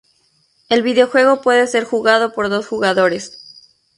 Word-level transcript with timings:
El 0.67 0.81
videojuego 0.81 1.41
puede 1.43 1.67
ser 1.67 1.83
jugado 1.83 2.33
por 2.33 2.49
dos 2.49 2.65
jugadores. 2.65 3.39